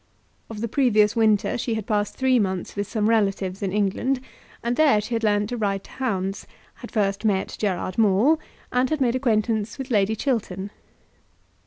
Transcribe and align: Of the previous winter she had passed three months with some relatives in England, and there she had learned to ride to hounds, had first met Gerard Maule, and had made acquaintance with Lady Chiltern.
Of 0.49 0.61
the 0.61 0.67
previous 0.67 1.15
winter 1.15 1.59
she 1.59 1.75
had 1.75 1.85
passed 1.85 2.15
three 2.15 2.39
months 2.39 2.75
with 2.75 2.87
some 2.87 3.07
relatives 3.07 3.61
in 3.61 3.71
England, 3.71 4.19
and 4.63 4.75
there 4.75 4.99
she 4.99 5.13
had 5.13 5.23
learned 5.23 5.49
to 5.49 5.57
ride 5.57 5.83
to 5.83 5.91
hounds, 5.91 6.47
had 6.73 6.89
first 6.91 7.23
met 7.23 7.55
Gerard 7.59 7.99
Maule, 7.99 8.39
and 8.71 8.89
had 8.89 8.99
made 8.99 9.13
acquaintance 9.13 9.77
with 9.77 9.91
Lady 9.91 10.15
Chiltern. 10.15 10.71